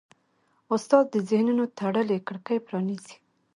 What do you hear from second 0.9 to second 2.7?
د ذهنونو تړلې کړکۍ